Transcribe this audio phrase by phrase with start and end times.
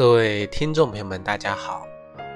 [0.00, 1.86] 各位听众朋友们，大家好，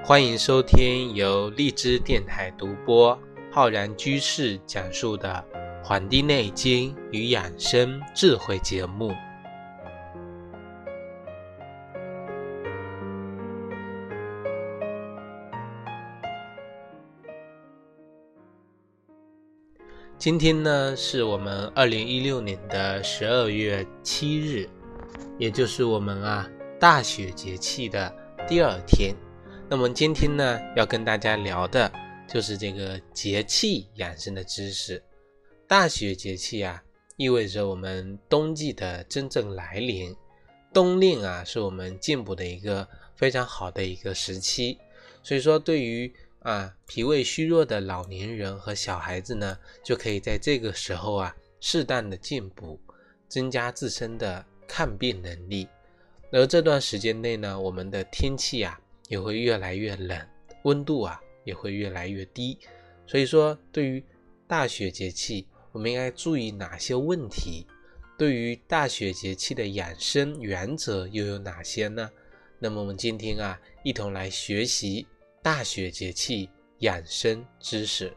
[0.05, 3.19] 欢迎收听由荔枝电台独播、
[3.51, 5.43] 浩然居士讲述的
[5.83, 9.15] 《黄帝内经与养生智慧》节目。
[20.19, 24.69] 今天呢，是我们二零一六年的十二月七日，
[25.39, 26.47] 也就是我们啊
[26.79, 28.15] 大雪节气的
[28.49, 29.15] 第二天。
[29.71, 31.91] 那么今天呢，要跟大家聊的
[32.29, 35.03] 就是这个节气养生的知识。
[35.67, 36.83] 大雪节气啊，
[37.17, 40.15] 意味着我们冬季的真正来临。
[40.73, 44.79] 冬令啊，是我们进补的一个非常好的一个时期。
[45.23, 52.79] 所以说，对于啊，脾胃虚弱的老年人和小孩子呢，就可以在这个时候啊，适当的进补，
[53.29, 55.67] 增加自身的抗病能力。
[56.35, 60.21] 而这段时间内呢，我们的天气啊也会越来越冷，
[60.65, 62.59] 温度啊也会越来越低。
[63.07, 64.03] 所以说，对于
[64.49, 67.65] 大雪节气，我们应该注意哪些问题？
[68.19, 72.11] 对于大雪节气的养生原则又有哪些呢？
[72.59, 75.07] 那么我们今天啊，一同来学习。
[75.41, 78.13] 大雪节气养生知识。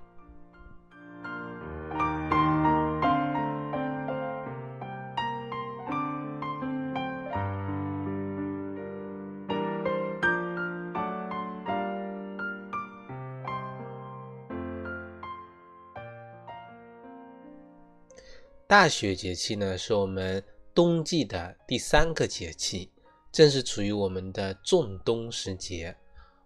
[18.67, 20.43] 大雪节气呢，是我们
[20.75, 22.91] 冬季的第三个节气，
[23.31, 25.95] 正是处于我们的仲冬时节，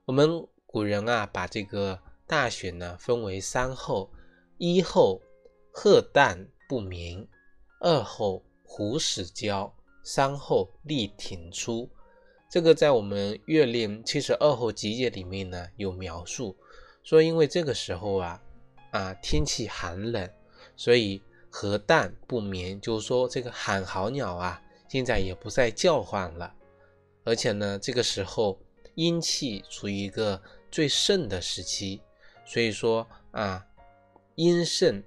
[0.06, 0.48] 我们。
[0.68, 4.10] 古人啊，把这个大雪呢分为三候：
[4.58, 5.22] 一候
[5.70, 7.28] 鹤诞不鸣，
[7.82, 11.90] 二候虎始交，三候立挺出。
[12.50, 16.56] 这个在我们《月令七十二候集解》里面呢有描述，
[17.04, 18.42] 说因为这个时候啊
[18.92, 20.30] 啊天气寒冷，
[20.78, 26.52] 所以鹤诞不鸣，就是说这个寒号鸟啊现在也不再叫唤了，
[27.24, 28.60] 而且呢这个时候
[28.96, 30.42] 阴气处于一个。
[30.72, 32.02] 最盛的时期，
[32.46, 33.62] 所以说啊，
[34.36, 35.04] 阴盛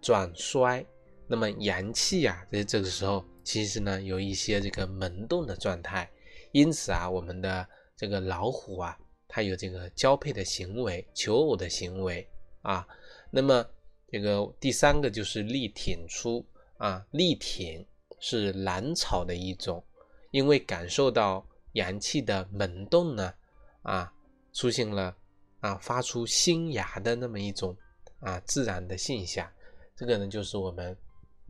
[0.00, 0.82] 转衰，
[1.26, 6.10] 那么阳气啊，在这个时候其实呢有一些这个萌动的状态，
[6.52, 8.96] 因此啊，我们的这个老虎啊，
[9.28, 12.26] 它有这个交配的行为、求偶的行为
[12.62, 12.88] 啊。
[13.30, 13.62] 那么
[14.10, 16.44] 这个第三个就是力挺出
[16.78, 17.86] 啊，力挺
[18.18, 19.84] 是兰草的一种，
[20.30, 23.34] 因为感受到阳气的萌动呢
[23.82, 24.12] 啊。
[24.52, 25.16] 出现了
[25.60, 27.74] 啊，发出新芽的那么一种
[28.18, 29.48] 啊自然的现象，
[29.94, 30.94] 这个呢就是我们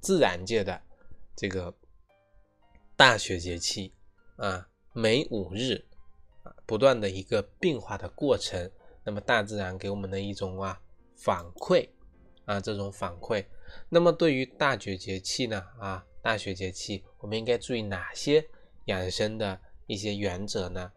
[0.03, 0.79] 自然界的
[1.35, 1.75] 这个
[2.97, 3.91] 大雪节气
[4.37, 5.83] 啊，每五日
[6.43, 8.71] 啊不断的一个变化的过程，
[9.03, 10.79] 那么大自然给我们的一种啊
[11.17, 11.89] 反馈
[12.45, 13.45] 啊这种反馈，
[13.89, 18.45] 那么对于大雪节气呢啊大雪节气，我们应该注意哪些
[18.87, 20.93] 养生的一些原则呢？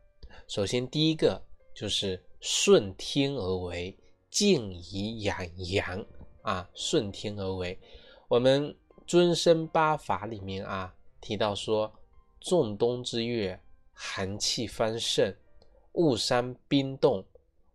[0.47, 1.41] 首先第一个。
[1.75, 3.97] 就是顺天而为，
[4.29, 5.35] 静以养
[5.71, 6.05] 阳
[6.43, 6.69] 啊！
[6.75, 7.75] 顺天而为，
[8.27, 8.77] 我们
[9.07, 11.91] 尊生八法里面啊提到说，
[12.39, 13.59] 仲冬之月，
[13.91, 15.35] 寒气方盛，
[15.93, 17.25] 勿伤冰冻，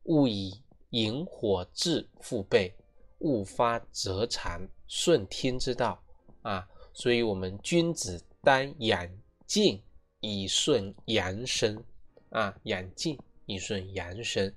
[0.05, 2.73] 勿以引火炙腹背，
[3.19, 6.03] 勿发蛰肠，顺天之道
[6.43, 6.69] 啊！
[6.93, 9.09] 所以，我们君子当养
[9.47, 9.83] 静
[10.21, 11.84] 以顺阳生
[12.31, 13.19] 啊，养静。
[13.51, 14.55] 以顺阳生，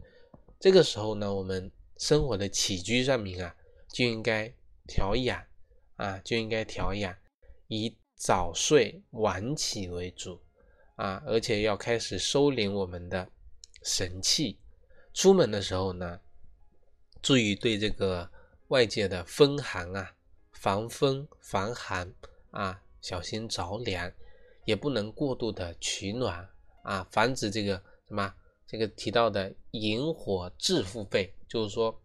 [0.60, 3.56] 这个时候呢，我们生活的起居上面啊，
[3.88, 4.54] 就应该
[4.86, 5.42] 调养
[5.96, 7.16] 啊，就应该调养，
[7.70, 10.42] 以早睡晚起为主
[10.98, 13.32] 啊，而且要开始收敛我们的
[13.82, 14.60] 神气。
[15.14, 16.20] 出门的时候呢，
[17.22, 18.30] 注意对这个
[18.72, 20.14] 外界的风寒啊，
[20.54, 22.10] 防风防寒
[22.52, 24.10] 啊，小心着凉，
[24.64, 26.50] 也不能过度的取暖
[26.82, 27.76] 啊，防止这个
[28.08, 28.34] 什么。
[28.66, 32.02] 这个提到的引火治腹背，就是说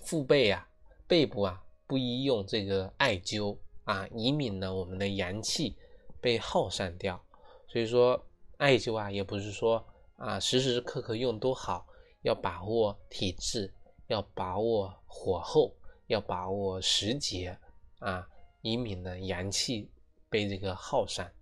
[0.00, 0.68] 腹背啊、
[1.06, 5.76] 背部啊不宜用这个艾灸啊，以免呢我们的阳气
[6.20, 7.24] 被耗散掉。
[7.68, 8.20] 所以说
[8.56, 11.86] 艾灸啊，也不是说啊时时刻刻用都好，
[12.22, 13.72] 要把握体质，
[14.08, 15.72] 要把握火候，
[16.06, 17.58] 要把握时节
[17.98, 18.28] 啊，
[18.60, 19.90] 以免呢阳气
[20.28, 21.32] 被这个耗散。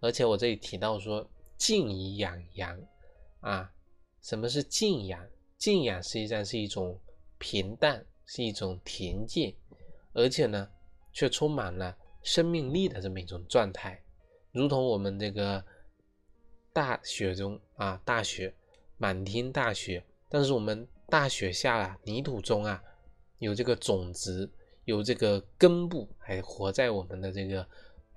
[0.00, 2.80] 而且我这里提到说静以养阳
[3.40, 3.72] 啊。
[4.22, 5.26] 什么是静养？
[5.56, 7.00] 静养实际上是一种
[7.38, 9.56] 平淡，是一种恬静，
[10.12, 10.70] 而且呢，
[11.10, 14.02] 却充满了生命力的这么一种状态，
[14.52, 15.64] 如同我们这个
[16.70, 18.54] 大雪中啊，大雪
[18.98, 22.84] 满天大雪，但是我们大雪下了泥土中啊，
[23.40, 24.48] 有这个种子，
[24.84, 27.66] 有这个根部，还活在我们的这个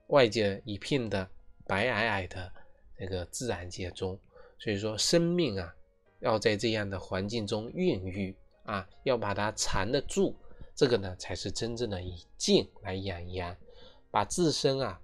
[0.09, 1.27] 外界一片的
[1.65, 2.51] 白皑皑的
[2.99, 4.17] 这个自然界中。
[4.59, 5.75] 所以说，生命啊，
[6.19, 8.35] 要在这样的环境中孕育
[8.65, 10.35] 啊，要把它缠得住，
[10.75, 13.57] 这个呢，才是真正的以静来养阳，
[14.11, 15.01] 把自身啊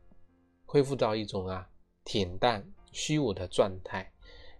[0.65, 1.67] 恢复到一种啊
[2.05, 2.63] 恬淡。
[2.91, 4.11] 虚无的状态，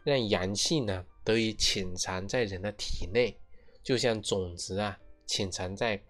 [0.04, 3.36] 让阳气呢得以潜藏在人的体内，
[3.82, 4.96] 就像种子啊
[5.30, 6.02] 潜藏在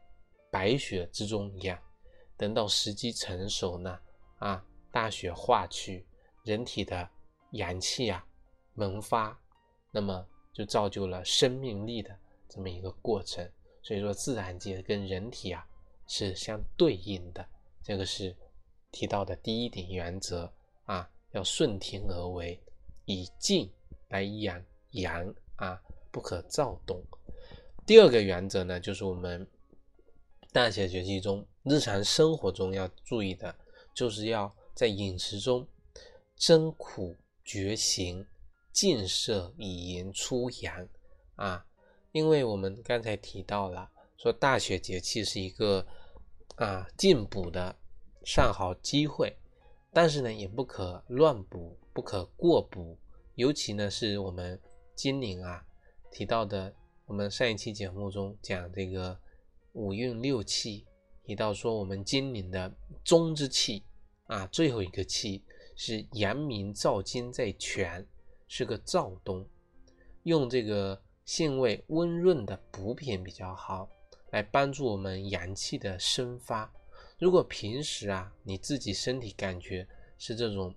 [0.49, 1.77] 白雪之中一样。
[2.37, 3.99] 等到时机成熟呢，
[4.37, 6.05] 啊，大雪化去，
[6.43, 7.09] 人体的
[7.51, 8.25] 阳气啊
[8.75, 9.37] 萌发，
[9.91, 12.17] 那么就造就了生命力的
[12.47, 13.45] 这么一个过程。
[13.83, 15.67] 所以说，自然界跟人体啊
[16.07, 17.45] 是相对应的，
[17.83, 18.33] 这个是
[18.89, 20.49] 提到的第一点原则
[20.85, 21.09] 啊。
[21.31, 22.57] 要顺天而为，
[23.03, 23.69] 以静
[24.07, 25.79] 来养阳啊，
[26.09, 27.03] 不可躁动。
[27.89, 29.47] 第二个原则呢，就是我们
[30.51, 33.55] 大写节气中日常生活中要注意的，
[33.95, 35.67] 就是要在饮食中
[36.35, 38.23] 真苦绝咸，
[38.71, 40.87] 静摄以言出阳
[41.33, 41.65] 啊。
[42.11, 45.83] 因为我们刚才提到了，说大雪节气是一个
[46.57, 47.75] 啊进补的
[48.23, 49.35] 上好机会。
[49.91, 52.99] 但是呢，也不可乱补，不可过补，
[53.33, 54.61] 尤其呢是我们
[54.93, 55.65] 金陵啊
[56.11, 56.71] 提到的，
[57.09, 59.19] 我们上一期节目中讲这个
[59.73, 60.85] 五运六气，
[61.23, 62.71] 提到说我们金陵的
[63.03, 63.83] 中之气
[64.27, 65.43] 啊，最后一个气
[65.75, 68.05] 是阳明燥金在泉，
[68.47, 69.43] 是个燥冬，
[70.21, 73.89] 用这个性味温润的补品比较好，
[74.29, 76.71] 来帮助我们阳气的生发。
[77.17, 79.87] 如果平时啊，你自己身体感觉
[80.19, 80.75] 是这种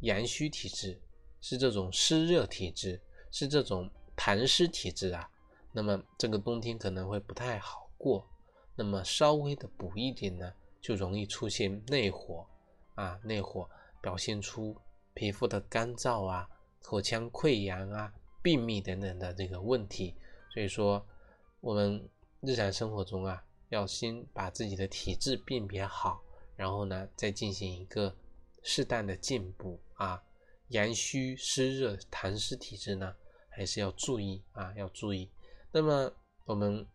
[0.00, 0.98] 阳虚体质，
[1.42, 2.98] 是这种湿热体质，
[3.30, 5.30] 是这种痰湿体质啊，
[5.76, 8.26] 那么这个冬天可能会不太好过。
[8.74, 10.50] 那么稍微的补一点呢，
[10.80, 12.46] 就容易出现内火
[12.94, 13.68] 啊，内火
[14.00, 14.74] 表现出
[15.12, 16.48] 皮肤的干燥啊、
[16.80, 20.14] 口腔溃疡啊、便秘等等的这个问题。
[20.50, 21.06] 所以说，
[21.60, 22.08] 我们
[22.40, 23.42] 日常生活中啊。
[23.70, 26.22] 要先把自己的体质辨别好，
[26.54, 28.14] 然后呢，再进行一个
[28.62, 30.22] 适当的进补啊。
[30.68, 33.16] 阳虚湿热痰湿体质呢，
[33.48, 35.28] 还是要注意啊，要注意。
[35.72, 36.12] 那么
[36.44, 36.86] 我们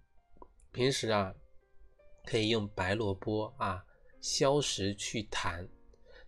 [0.72, 1.34] 平时啊，
[2.26, 3.86] 可以用白萝卜啊
[4.22, 5.68] 消食去痰，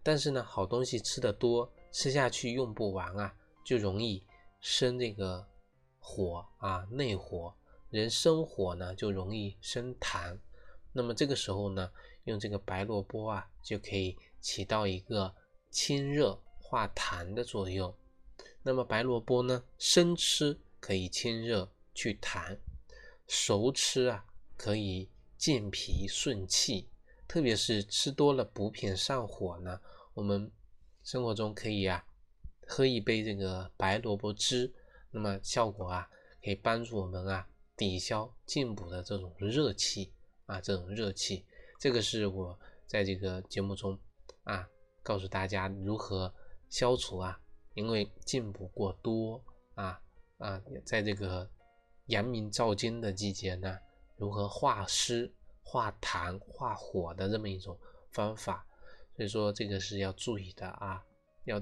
[0.01, 4.23] 但是呢，好东西吃的多，吃下去用不完啊，就容易
[4.59, 5.45] 生这个
[5.99, 7.53] 火啊，内火。
[7.89, 10.35] 人生火呢，就容易生痰，
[10.91, 11.91] 那么这个时候呢，
[12.23, 15.31] 用这个白萝卜啊，就可以起到一个
[15.69, 17.95] 清热化痰的作用。
[18.63, 22.57] 那么白萝卜呢，生吃可以清热去痰，
[23.27, 24.25] 熟吃啊
[24.57, 26.89] 可以健脾顺气。
[27.27, 29.79] 特别是吃多了补品上火呢，
[30.13, 30.51] 我们
[31.03, 32.05] 生活中可以啊
[32.67, 34.73] 喝一杯这个白萝卜汁，
[35.11, 36.09] 那么效果啊
[36.43, 37.47] 可以帮助我们啊。
[37.75, 40.13] 抵消进补的这种热气
[40.45, 41.43] 啊，这种热气，
[41.79, 43.97] 这个是我在这个节目中
[44.43, 44.69] 啊，
[45.01, 46.31] 告诉大家如何
[46.69, 47.41] 消除啊，
[47.73, 49.99] 因为进补过多啊
[50.37, 51.49] 啊，在这个
[52.05, 53.79] 阳明燥金的季节呢，
[54.17, 55.31] 如何化湿、
[55.61, 57.77] 化痰、化火的这么一种
[58.11, 58.65] 方法，
[59.15, 61.03] 所以说这个是要注意的啊，
[61.45, 61.61] 要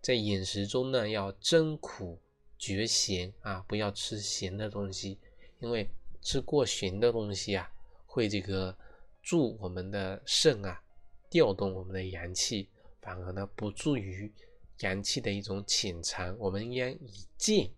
[0.00, 2.20] 在饮食中呢要真苦。
[2.58, 5.18] 绝咸啊，不要吃咸的东西，
[5.58, 5.90] 因为
[6.20, 7.68] 吃过咸的东西啊，
[8.06, 8.78] 会这个
[9.20, 10.80] 助我们的肾啊，
[11.28, 12.68] 调动我们的阳气，
[13.00, 14.32] 反而呢不助于
[14.78, 16.38] 阳气的一种潜藏。
[16.38, 17.68] 我们应该以静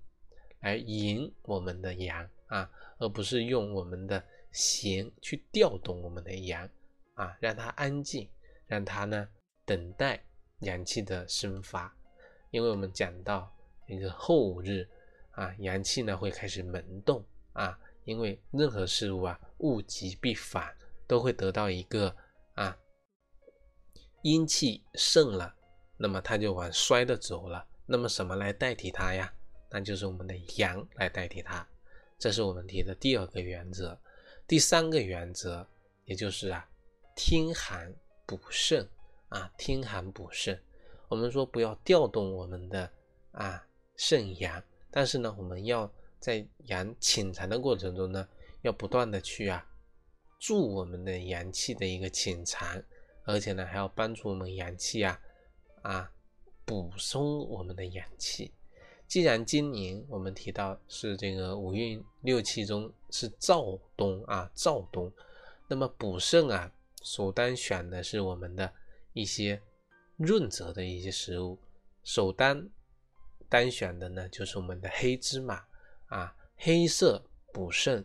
[0.64, 2.68] 来引我们的阳啊，
[2.98, 6.68] 而不是用我们的弦去调动我们的阳
[7.14, 8.28] 啊，让它安静，
[8.66, 9.28] 让它呢
[9.64, 10.24] 等待
[10.60, 11.96] 阳气的生发。
[12.50, 13.48] 因为我们讲到。
[13.86, 14.88] 一个后日
[15.32, 20.74] 啊，阳气呢会开始萌动啊，因为任何事物啊，物极必反，
[21.06, 22.16] 都会得到一个
[22.54, 22.74] 啊
[24.22, 25.54] 阴气盛了，
[25.98, 27.66] 那么它就往衰的走了。
[27.84, 29.30] 那么什么来代替它呀？
[29.74, 31.66] 那就是我们的阳来代替它。
[32.16, 33.98] 这是我们提的第二个原则。
[34.46, 35.66] 第三个原则，
[36.04, 36.64] 也就是啊，
[37.16, 37.92] 听寒
[38.24, 38.88] 补肾
[39.30, 40.56] 啊，听寒补肾。
[41.08, 42.88] 我们说不要调动我们的
[43.32, 43.66] 啊。
[43.96, 45.88] 肾阳，但是呢，我们要
[46.18, 48.28] 在阳潜藏的过程中呢，
[48.62, 49.64] 要不断的去啊
[50.40, 52.82] 助我们的阳气的一个潜藏，
[53.24, 55.20] 而且呢，还要帮助我们阳气啊
[55.82, 56.12] 啊
[56.64, 58.52] 补充我们的阳气。
[59.14, 65.08] 既然今年我们提到是这个五运六气中是燥冬啊，燥冬，
[65.68, 66.68] 那么补肾啊，
[67.00, 68.72] 首单选的是我们的
[69.12, 69.62] 一些
[70.16, 71.56] 润泽的一些食物，
[72.02, 72.68] 首单
[73.48, 75.64] 单选的呢就是我们的黑芝麻
[76.06, 78.04] 啊，黑色补肾。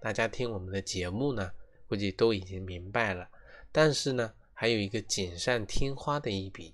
[0.00, 1.52] 大家听我们的节目呢，
[1.86, 3.28] 估计都已经明白了。
[3.70, 6.72] 但是呢，还有一个锦上添花的一笔，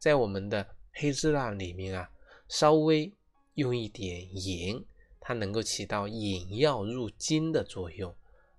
[0.00, 2.10] 在我们的黑芝麻里面啊，
[2.48, 3.12] 稍微
[3.60, 4.82] 用一点盐，
[5.20, 8.12] 它能够起到引药入经的作用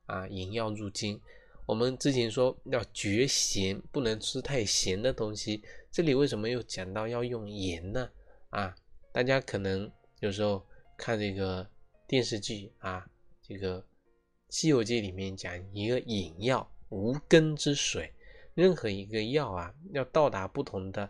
[0.06, 1.20] 啊，引药入经。
[1.66, 8.10] 我们之前说要绝咸，不能吃太咸的东西，这里为什么又讲到要用盐呢？
[8.50, 8.76] 啊，
[9.12, 9.92] 大家可能
[10.22, 10.66] 有时候
[10.98, 11.70] 看这个
[12.08, 13.06] 电视剧啊，
[13.42, 13.86] 这个。
[14.54, 18.12] 《西游记》里面讲一个引药无根之水，
[18.54, 21.10] 任何一个药啊，要到达不同的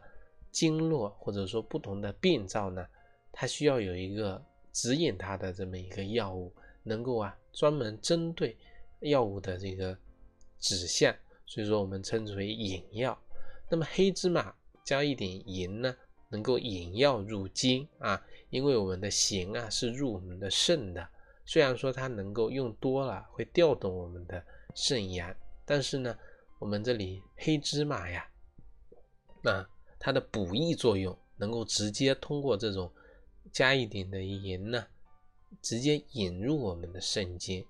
[0.51, 2.85] 经络或者说不同的病灶呢，
[3.31, 8.57] 它需要有一个指引它的这么一个药物，能够啊专门针对
[8.99, 9.97] 药物的这个
[10.59, 13.17] 指向，所以说我们称之为引药。
[13.69, 15.95] 那么黑芝麻加一点盐呢，
[16.29, 21.07] 能够引药入精啊，因为我们的行啊是入我们的肾的。
[21.45, 24.43] 虽然说它能够用多了会调动我们的
[24.75, 25.35] 肾阳，
[25.65, 26.17] 但是呢，
[26.59, 28.29] 我们这里黑芝麻呀，
[29.41, 29.67] 那
[29.99, 32.91] 它的补益作用能够直接通过这种
[33.51, 34.87] 加一点的盐呢，
[35.61, 37.65] 直接引入我们的肾经，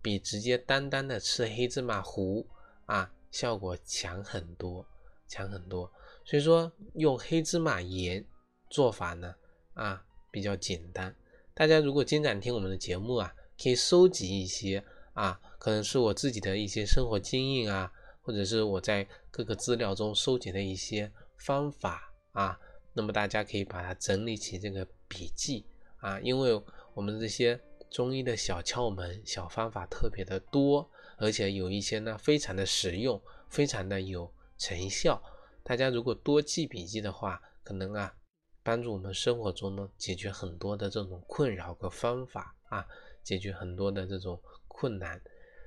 [0.00, 2.46] 比直接单单的吃黑芝麻糊
[2.86, 4.86] 啊效果强很多，
[5.28, 5.90] 强很多。
[6.24, 8.24] 所以说用黑芝麻盐
[8.70, 9.34] 做法呢
[9.74, 11.14] 啊比较简单。
[11.54, 22.58] 大家如果经常听我们的节目啊，可以收集一些啊，可能是我自己的一些生活经验啊，或者是我在各个资料中收集的一些方法啊，
[22.92, 25.66] 那么大家可以把它整理起这个笔记
[25.98, 26.62] 啊，因为
[26.94, 27.60] 我们这些
[27.90, 35.22] 中医的小窍门、小方法特别的多，而且有一些呢非常的实用，非常的有成效。
[35.62, 38.14] 大家如果多记笔记的话，可能啊。
[38.62, 42.84] 帮助我们生活中呢解决很多的这种困扰和方法啊，
[43.22, 45.22] 解决很多的这种困难。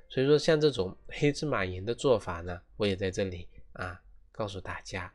[0.10, 3.98] 所以说，像这种黑芝麻盐的做法呢，我也在这里啊
[4.34, 5.10] 告诉大家，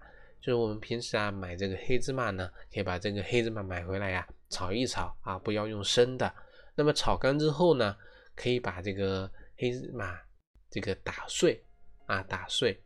[0.45, 6.31] 就是我们平时啊买这个黑芝麻呢，可以把这个黑芝麻买回来呀炒一炒啊，不要用生的。
[6.75, 7.97] 那么炒干之后呢，
[8.35, 10.21] 可以把这个黑芝麻
[10.69, 11.65] 这个打碎
[12.05, 12.79] 啊打碎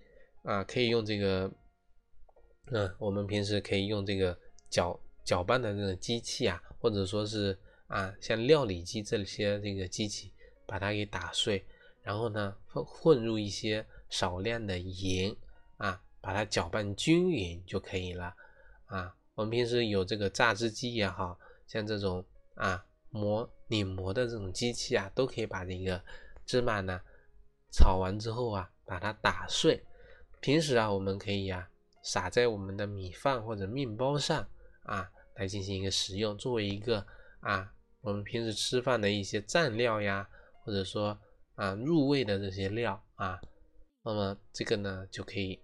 [0.45, 1.51] 啊，可以用这个
[2.67, 4.39] 嗯，我们平时可以用这个。
[4.71, 10.31] 搅搅拌的这个机器啊，或者说是啊，像料理机这些这个机器，
[10.67, 11.65] 把它给打碎，
[12.03, 15.35] 然后呢混混入一些少量的盐
[15.79, 18.35] 啊，把它搅拌均匀就可以了
[18.85, 19.17] 啊。
[19.35, 22.23] 我们平时有这个榨汁机也好像这种
[22.55, 26.05] 啊磨拧磨的这种机器啊，都可以把这个
[26.45, 27.01] 芝麻呢
[27.73, 29.83] 炒完之后啊，把它打碎。
[30.43, 31.67] 平时啊，我们可以呀
[32.03, 34.47] 撒在我们的米饭或者面包上。
[34.83, 37.07] 啊，来进行一个食用，作为一个
[37.41, 40.29] 啊，我们平时吃饭的一些蘸料呀，
[40.63, 41.19] 或者说
[41.55, 43.41] 啊入味的这些料啊，
[44.03, 45.59] 那么这个呢就可以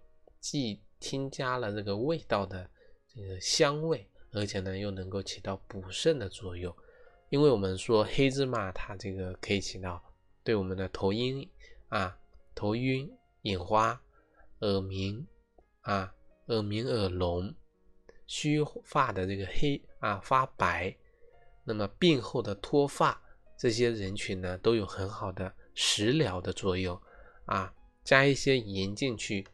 [0.44, 2.68] 既添加了这个味道的
[3.08, 6.76] 这个香味，而且呢又能够起到补肾的作用。
[7.30, 10.04] 因为我们说黑芝麻它这个可以起到
[10.42, 11.48] 对我们的头晕
[11.88, 12.18] 啊、
[12.54, 13.10] 头晕、
[13.40, 13.98] 眼花、
[14.58, 15.26] 耳鸣
[15.80, 16.14] 啊、
[16.48, 17.54] 耳鸣耳聋。
[18.26, 20.94] 须发的这个黑啊发白，
[21.64, 23.18] 那么病后的脱发，
[23.56, 27.00] 这些人群呢都有很好的食疗的作用
[27.46, 29.46] 啊，加一些盐进去，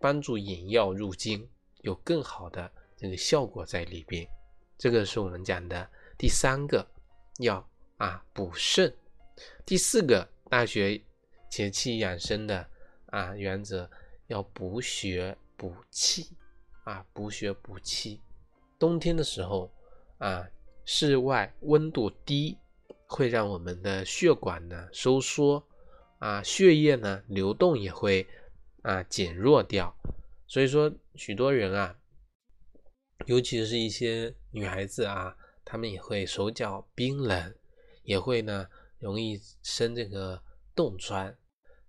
[0.00, 1.48] 帮助引药入经，
[1.82, 4.26] 有更好的这个效果在里边。
[4.76, 6.86] 这个是我们讲的第三个
[7.38, 8.94] 要啊补肾，
[9.66, 11.00] 第四个大学
[11.50, 12.68] 节气养生的
[13.06, 13.90] 啊原则
[14.28, 16.30] 要补血补气。
[16.84, 18.18] 啊，补血补气。
[18.78, 19.70] 冬天的时候
[20.16, 20.48] 啊，
[20.86, 22.56] 室外温度低，
[23.06, 25.62] 会让我们的血管呢收缩
[26.18, 28.26] 啊，血液呢流动也会
[28.82, 29.94] 啊减弱掉。
[30.46, 31.98] 所以说，许多人啊，
[33.26, 37.54] 尤其是一些女孩子啊，她们也会手脚冰冷，
[38.02, 38.68] 也会呢
[38.98, 40.42] 容易生这个
[40.74, 41.34] 冻疮。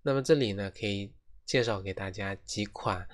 [0.01, 1.13] 那么这里呢，可以
[1.45, 3.07] 介绍给大家几款。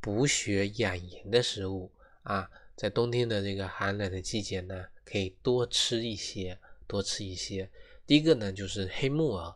[0.00, 1.92] 补血养颜的食物
[2.24, 6.58] 啊，在冬天的这个寒冷的季节呢，可以多吃一些，
[6.88, 7.70] 多吃一些。
[8.04, 9.54] 第一个呢，就是黑木耳。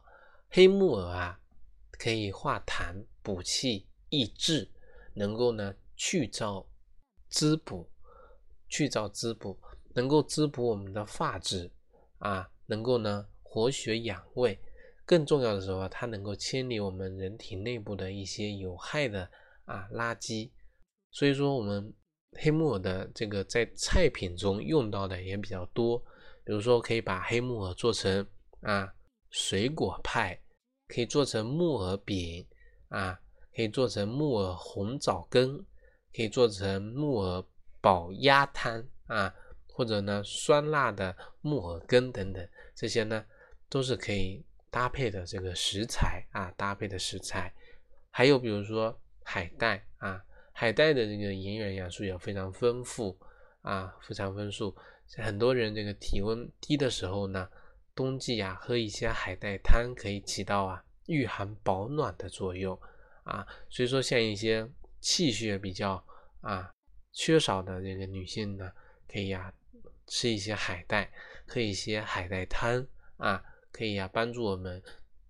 [0.49, 1.41] 黑木耳啊，
[1.99, 2.95] 可以化痰、
[3.27, 4.71] 补气、益智，
[5.15, 6.65] 能够呢去燥
[7.29, 7.91] 滋补。
[8.69, 9.59] 去燥滋补，
[9.95, 11.69] 能够滋补我们的发质
[12.19, 14.57] 啊，能够呢活血养胃。
[15.05, 19.29] 更重要的时候，它能够清理我们人体内部的一些有害的
[19.65, 20.51] 啊垃圾。
[21.11, 21.93] 所以说，我们
[22.33, 25.99] 黑木耳的这个在菜品中用到的也比较多。
[26.45, 28.25] 比如说，可以把黑木耳做成
[28.61, 28.95] 啊
[29.31, 30.41] 水果派，
[30.87, 32.47] 可以做成木耳饼
[32.89, 33.21] 啊，
[33.55, 35.65] 可以做成木耳红枣羹，
[36.15, 37.45] 可以做成木耳
[37.81, 39.35] 煲鸭汤啊，
[39.73, 43.25] 或者呢酸辣的木耳羹等等，这些呢
[43.69, 44.45] 都是可以。
[44.69, 47.51] 搭配的这个食材啊，搭配的食材，
[48.11, 53.17] 还有比如说海带啊，海带的这个营养元素也非常丰富
[53.63, 54.77] 啊，非常丰富。
[55.17, 57.49] 很多人这个体温低的时候呢，
[57.95, 62.79] 冬季啊喝一些海带汤可以起到啊御寒保暖的作用
[63.25, 63.47] 啊。
[63.69, 64.69] 所以说像一些
[65.01, 66.05] 气血比较
[66.41, 66.71] 啊
[67.13, 68.71] 缺少的这个女性呢，
[69.09, 69.53] 可以呀
[70.07, 71.11] 吃一些海带，
[71.47, 72.87] 喝一些海带汤
[73.17, 73.43] 啊。
[73.73, 74.83] 可以啊，帮助我们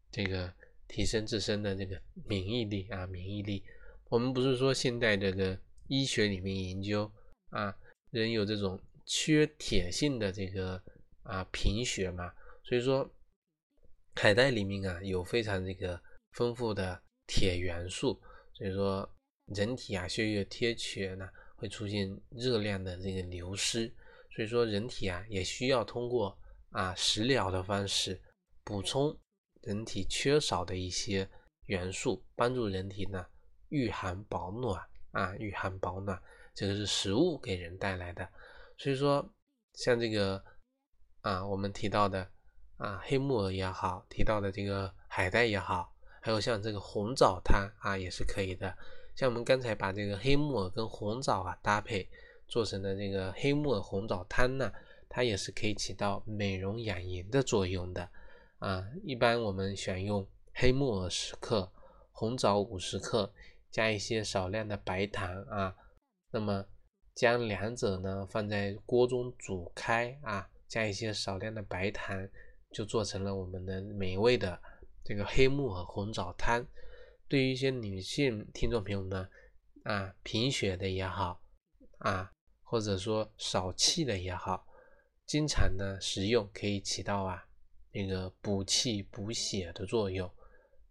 [0.08, 0.52] 这个
[0.86, 3.64] 提升自身的这个免疫力啊，免疫力。
[4.08, 7.10] 我们不是说现在这个医学里面研究
[7.50, 7.76] 啊，
[8.10, 10.80] 人有这种缺铁性的这个
[11.24, 13.10] 啊贫血嘛，所以说
[14.16, 16.00] 海带里面啊有非常这个
[16.32, 18.20] 丰富的铁元素，
[18.54, 19.08] 所以说
[19.54, 23.94] 人体啊血液贴缺呢会出现热量的这个流失，
[24.34, 26.36] 所以说人体啊也需要通过
[26.70, 28.20] 啊食疗的方式。
[28.64, 29.16] 补充
[29.60, 31.28] 人体缺少的一些
[31.66, 33.24] 元素，帮助人体呢
[33.68, 34.82] 御寒保暖
[35.12, 36.20] 啊，御寒保暖，
[36.52, 38.28] 这个是食物给人带来的。
[38.76, 39.32] 所以说，
[39.74, 40.42] 像这个
[41.20, 42.28] 啊，我们提到的
[42.76, 48.76] 啊黑木耳也好，提到的这个海带也好，还有像这个红枣汤啊也是可以的。
[49.14, 52.06] 像我们刚才把这个黑木耳跟红枣啊搭配
[52.46, 54.70] 做成的这个黑木耳红枣汤呢，
[55.08, 58.08] 它也是可以起到美容养颜的作用的。
[58.58, 61.70] 啊，一般我们选用黑木耳十克，
[62.12, 63.32] 红枣五十克，
[63.70, 65.74] 加一些少量的白糖啊。
[66.30, 66.66] 那么
[67.14, 72.28] 将两者呢放在锅中煮开啊，加一些少量的白糖，
[72.70, 74.60] 就做成了我们的美味的
[75.04, 76.66] 这个黑木耳红枣汤。
[77.28, 79.28] 对于一些女性听众朋友呢，
[79.84, 81.42] 啊贫血的也好
[81.98, 84.66] 啊，或者说少气的也好，
[85.26, 87.42] 经常呢食用可以起到啊。
[87.92, 90.30] 那个补气补血的作用，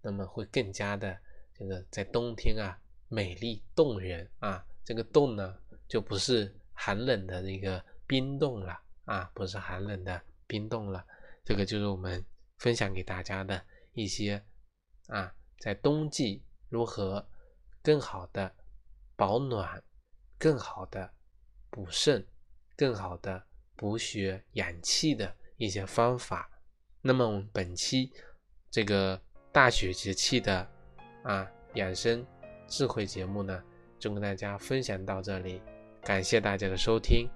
[0.02, 1.16] 那么会更加的
[1.54, 2.76] 这个在冬天啊
[3.08, 5.56] 美丽动人啊，这个冻呢
[5.88, 11.06] 就不是寒冷的那个冰冻了啊，不是寒冷的冰冻了，
[11.46, 12.26] 这个就是我们
[12.58, 14.44] 分享给大家的一些
[15.08, 17.26] 啊，在冬季如何
[17.84, 18.54] 更好的
[19.16, 19.82] 保暖、
[20.40, 21.14] 更好的
[21.70, 22.26] 补肾、
[22.76, 26.50] 更好的补血养气的一些方法。
[27.02, 28.12] 那么我们本期
[28.72, 30.68] 这个大雪节气的
[31.24, 32.26] 啊养生
[32.68, 33.64] 智慧节目呢，
[34.00, 35.62] 就跟大家分享到这里，
[36.02, 37.30] 感谢大家的收听，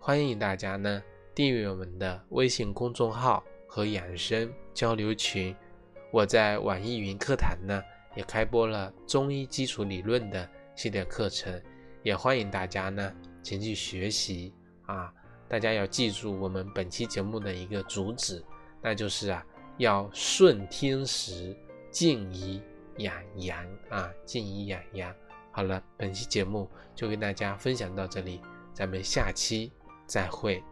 [0.00, 1.00] 欢迎大家呢
[1.34, 5.54] 订阅我们的微信公众号和养生交流群。
[6.12, 7.82] 我在网易云课堂呢
[8.14, 11.60] 也开播了中医基础理论的系列课程，
[12.04, 14.54] 也欢迎大家呢前去学习
[14.86, 15.12] 啊。
[15.48, 18.42] 大家要记住我们本期节目的一个主旨。
[18.80, 19.44] 那就是啊，
[19.78, 21.56] 要顺天时，
[21.90, 22.62] 静以
[22.98, 25.12] 养阳啊，静以养阳。
[25.50, 28.40] 好了，本期节目就跟大家分享到这里，
[28.72, 29.72] 咱们下期
[30.06, 30.62] 再会。